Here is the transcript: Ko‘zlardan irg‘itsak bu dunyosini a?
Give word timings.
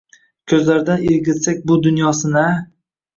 Ko‘zlardan 0.53 1.03
irg‘itsak 1.09 1.59
bu 1.73 1.77
dunyosini 1.89 2.41
a? 2.45 2.47